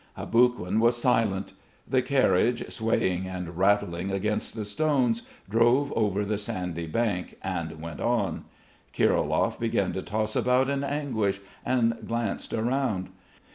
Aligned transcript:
Aboguin 0.17 0.79
was 0.79 0.97
silent. 0.97 1.53
The 1.87 2.01
carriage, 2.01 2.67
swaying 2.71 3.27
and 3.27 3.55
rattling 3.55 4.09
against 4.09 4.55
the 4.55 4.65
stones, 4.65 5.21
drove 5.47 5.93
over 5.93 6.25
the 6.25 6.39
sandy 6.39 6.87
bank 6.87 7.37
and 7.43 7.79
went 7.79 7.99
on. 7.99 8.45
Kirilov 8.93 9.59
began 9.59 9.93
to 9.93 10.01
toss 10.01 10.35
about 10.35 10.71
in 10.71 10.83
anguish, 10.83 11.39
and 11.63 11.93
glanced 12.03 12.51
around. 12.51 13.09